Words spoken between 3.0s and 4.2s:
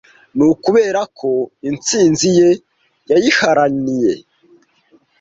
yayiharaniye